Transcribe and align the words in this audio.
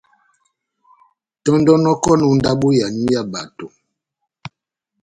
Tɔ́ndɔnɔkɔni 1.43 2.23
ó 2.31 2.33
ndábo 2.39 2.67
yanywu 2.79 3.07
ya 3.13 3.21
bato. 3.31 3.65